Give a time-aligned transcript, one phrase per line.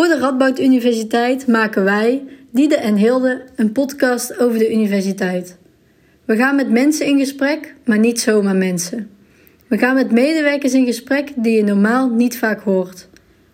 [0.00, 5.56] Voor de Radboud Universiteit maken wij, Diede en Hilde, een podcast over de universiteit.
[6.24, 9.10] We gaan met mensen in gesprek, maar niet zomaar mensen.
[9.66, 13.08] We gaan met medewerkers in gesprek die je normaal niet vaak hoort.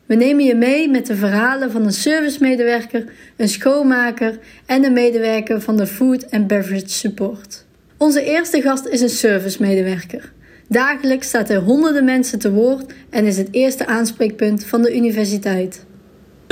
[0.06, 5.60] We nemen je mee met de verhalen van een servicemedewerker, een schoonmaker en een medewerker
[5.60, 7.64] van de Food and Beverage Support.
[7.96, 10.32] Onze eerste gast is een servicemedewerker.
[10.68, 15.84] Dagelijks staat hij honderden mensen te woord en is het eerste aanspreekpunt van de universiteit.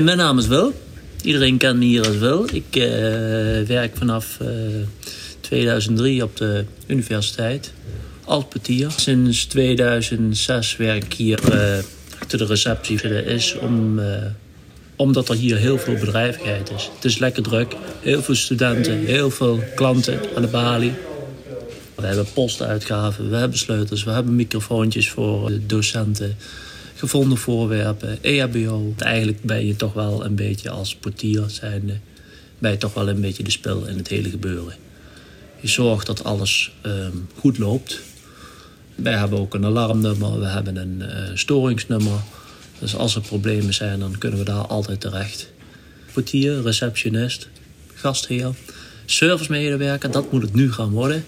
[0.03, 0.73] Mijn naam is Wil.
[1.23, 2.47] Iedereen kent me hier als Wil.
[2.53, 2.85] Ik uh,
[3.67, 4.49] werk vanaf uh,
[5.41, 7.73] 2003 op de universiteit
[8.25, 8.91] als portier.
[8.97, 11.79] Sinds 2006 werk ik hier uh,
[12.19, 13.25] achter de receptie.
[13.25, 14.01] Is om,
[14.97, 16.91] omdat er hier heel veel bedrijvigheid is.
[16.95, 17.75] Het is lekker druk.
[18.01, 20.93] Heel veel studenten, heel veel klanten aan de balie.
[21.95, 26.37] We hebben postuitgaven, we hebben sleutels, we hebben microfoontjes voor de docenten
[26.95, 28.95] gevonden voorwerpen, EHBO.
[28.99, 31.99] Eigenlijk ben je toch wel een beetje als portier zijnde,
[32.59, 34.75] ben je toch wel een beetje de spil in het hele gebeuren.
[35.61, 38.01] Je zorgt dat alles um, goed loopt.
[38.95, 42.19] Wij hebben ook een alarmnummer, we hebben een uh, storingsnummer.
[42.79, 45.53] Dus als er problemen zijn, dan kunnen we daar altijd terecht.
[46.13, 47.49] Portier, receptionist,
[47.95, 48.55] gastheer,
[49.05, 51.25] servicemedewerker, dat moet het nu gaan worden.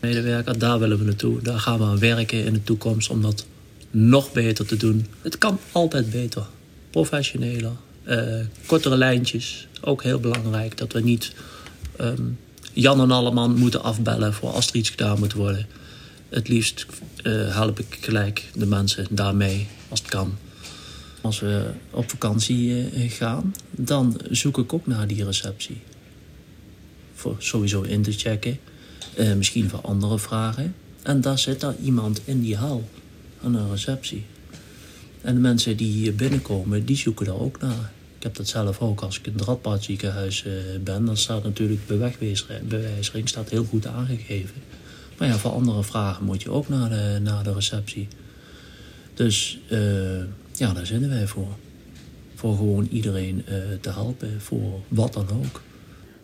[0.00, 1.42] Medewerker, daar willen we naartoe.
[1.42, 3.46] Daar gaan we aan werken in de toekomst om dat
[3.90, 5.06] nog beter te doen.
[5.22, 6.46] Het kan altijd beter.
[6.90, 7.72] Professioneler,
[8.04, 9.68] uh, kortere lijntjes.
[9.80, 11.32] Ook heel belangrijk dat we niet
[12.00, 12.38] um,
[12.72, 15.66] Jan en Alleman moeten afbellen voor als er iets gedaan moet worden.
[16.28, 16.86] Het liefst
[17.22, 20.36] uh, help ik gelijk de mensen daarmee als het kan.
[21.20, 25.80] Als we op vakantie uh, gaan, dan zoek ik ook naar die receptie.
[27.14, 28.58] Voor sowieso in te checken.
[29.36, 30.74] Misschien voor andere vragen.
[31.02, 32.88] En daar zit daar iemand in die hal
[33.42, 34.24] aan een receptie.
[35.20, 37.92] En de mensen die hier binnenkomen, die zoeken daar ook naar.
[38.16, 40.52] Ik heb dat zelf ook als ik in het Radboudziekenhuis uh,
[40.82, 41.04] ben.
[41.04, 44.62] Dan staat natuurlijk bewijsring staat heel goed aangegeven.
[45.18, 48.08] Maar ja, voor andere vragen moet je ook naar de, naar de receptie.
[49.14, 49.78] Dus uh,
[50.52, 51.56] ja, daar zitten wij voor.
[52.34, 53.44] Voor gewoon iedereen
[53.80, 55.62] te helpen, voor wat dan ook.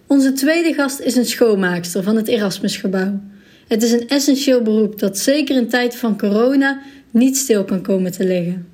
[0.06, 3.21] Onze tweede gast is een schoonmaakster van het Erasmusgebouw.
[3.69, 6.83] Het is een essentieel beroep dat zeker in tijd van corona
[7.16, 8.66] niet stil kan komen te liggen.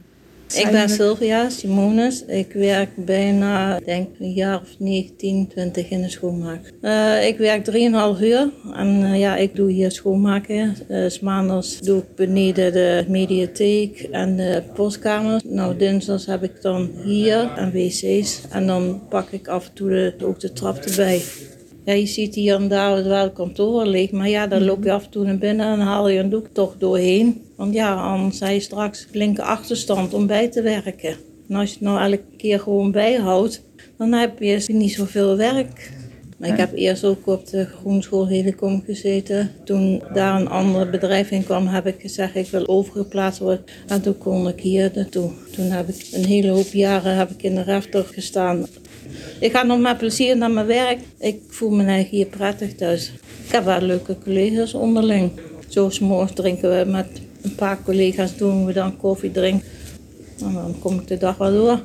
[0.54, 2.24] Ik ben Sylvia Simonis.
[2.24, 6.72] Ik werk bijna, denk een jaar of 19, 20 in de schoonmaak.
[6.82, 10.76] Uh, ik werk 3,5 uur en uh, ja, ik doe hier schoonmaken.
[10.90, 15.40] Uh, maandags doe ik beneden de mediatheek en de postkamer.
[15.44, 19.88] Nou, dinsdags heb ik dan hier en wc's en dan pak ik af en toe
[19.88, 21.22] de, ook de trap erbij.
[21.84, 25.04] Ja, je ziet hier en daar wel kantoor liggen, maar ja, daar loop je af
[25.04, 27.42] en toe naar binnen en haal je een doek toch doorheen.
[27.62, 31.16] Want ja, anders je straks flinke achterstand om bij te werken.
[31.48, 33.62] En als je het nou elke keer gewoon bijhoudt,
[33.98, 35.92] dan heb je niet zoveel werk.
[36.38, 39.50] Maar ik heb eerst ook op de Groenschool Helicom gezeten.
[39.64, 43.64] Toen daar een ander bedrijf in kwam, heb ik gezegd ik wil overgeplaatst worden.
[43.86, 45.30] En toen kon ik hier naartoe.
[45.52, 48.66] Toen heb ik een hele hoop jaren heb ik in de refter gestaan.
[49.40, 50.98] Ik ga nog met plezier naar mijn werk.
[51.18, 53.12] Ik voel me eigenlijk hier prettig thuis.
[53.46, 55.30] Ik heb wel leuke collega's onderling.
[55.68, 59.68] Zo morgens drinken we met een paar collega's, doen we dan koffie drinken.
[60.40, 61.82] En dan kom ik de dag wel door.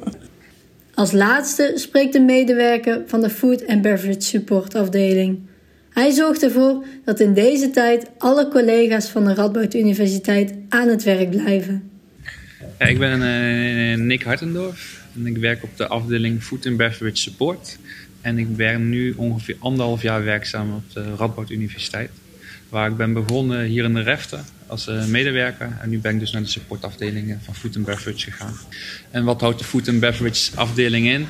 [0.93, 5.39] Als laatste spreekt de medewerker van de Food and Beverage Support afdeling.
[5.89, 11.03] Hij zorgt ervoor dat in deze tijd alle collega's van de Radboud Universiteit aan het
[11.03, 11.89] werk blijven.
[12.79, 17.15] Ja, ik ben uh, Nick Hartendorf en ik werk op de afdeling Food and Beverage
[17.15, 17.77] Support.
[18.21, 22.09] En ik ben nu ongeveer anderhalf jaar werkzaam op de Radboud Universiteit.
[22.69, 25.77] Waar ik ben begonnen hier in de Refte als uh, medewerker.
[25.81, 28.53] En nu ben ik dus naar de supportafdeling van Food and Beverage gegaan.
[29.11, 31.27] En wat houdt de Food and Beverage afdeling in?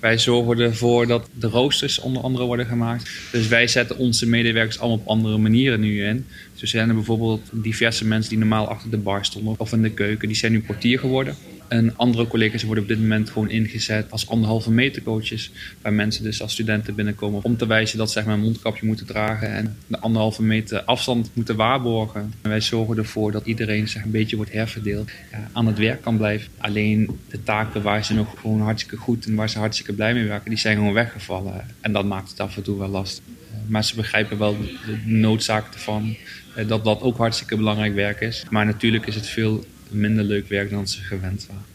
[0.00, 3.10] Wij zorgen ervoor dat de roosters onder andere worden gemaakt.
[3.32, 6.26] Dus wij zetten onze medewerkers allemaal op andere manieren nu in.
[6.52, 9.82] Dus er zijn er bijvoorbeeld diverse mensen die normaal achter de bar stonden of in
[9.82, 10.28] de keuken.
[10.28, 11.36] Die zijn nu portier geworden.
[11.70, 15.50] En andere collega's worden op dit moment gewoon ingezet als anderhalve meter coaches.
[15.82, 19.52] Waar mensen dus als studenten binnenkomen om te wijzen dat ze een mondkapje moeten dragen.
[19.52, 22.32] En de anderhalve meter afstand moeten waarborgen.
[22.42, 25.10] En wij zorgen ervoor dat iedereen een beetje wordt herverdeeld.
[25.52, 26.52] Aan het werk kan blijven.
[26.58, 30.26] Alleen de taken waar ze nog gewoon hartstikke goed en waar ze hartstikke blij mee
[30.26, 30.50] werken.
[30.50, 31.66] Die zijn gewoon weggevallen.
[31.80, 33.24] En dat maakt het af en toe wel lastig.
[33.66, 34.56] Maar ze begrijpen wel
[34.86, 36.16] de noodzaak ervan.
[36.66, 38.44] Dat dat ook hartstikke belangrijk werk is.
[38.50, 41.68] Maar natuurlijk is het veel minder leuk werk dan ze gewend waren.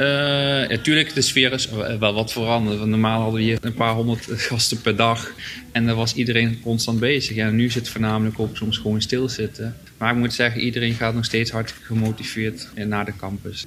[0.00, 1.68] Uh, natuurlijk, de sfeer is
[1.98, 2.86] wel wat veranderd.
[2.86, 5.32] Normaal hadden we hier een paar honderd gasten per dag.
[5.72, 7.36] En daar was iedereen constant bezig.
[7.36, 9.76] En nu zit het voornamelijk op soms gewoon stilzitten.
[9.98, 13.66] Maar ik moet zeggen, iedereen gaat nog steeds hartstikke gemotiveerd naar de campus.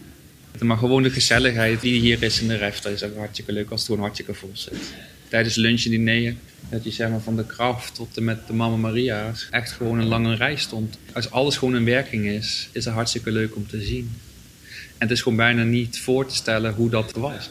[0.59, 3.69] Maar gewoon de gezelligheid die hier is in de ref, dat is ook hartstikke leuk
[3.69, 4.93] als het gewoon hartstikke vol zit.
[5.33, 6.35] Tijdens lunch en diner,
[6.69, 9.99] dat je zeg maar van de kracht tot en met de Mama Maria's echt gewoon
[9.99, 10.97] een lange rij stond.
[11.13, 14.11] Als alles gewoon in werking is, is het hartstikke leuk om te zien.
[14.71, 17.49] En het is gewoon bijna niet voor te stellen hoe dat was.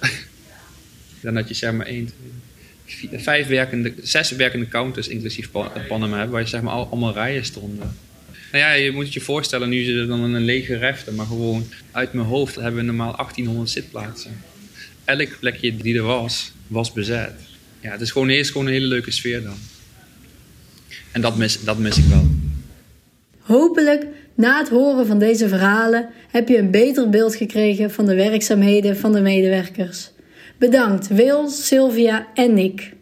[1.22, 2.10] Dan dat je zeg maar één,
[3.12, 5.50] vijf werkende, zes werkende counters, inclusief
[5.88, 7.96] Panama, hebben, waar je zeg maar allemaal rijen stonden.
[8.52, 11.66] Nou ja, je moet je voorstellen, nu zit er dan een lege refte, maar gewoon
[11.90, 14.40] uit mijn hoofd hebben we normaal 1800 zitplaatsen.
[15.04, 17.50] Elk plekje die er was, was bezet.
[17.82, 19.56] Ja, het is gewoon, eerst gewoon een hele leuke sfeer dan.
[21.12, 22.26] En dat mis, dat mis ik wel.
[23.38, 28.14] Hopelijk, na het horen van deze verhalen, heb je een beter beeld gekregen van de
[28.14, 30.10] werkzaamheden van de medewerkers.
[30.58, 32.92] Bedankt Wil, Sylvia en Nick.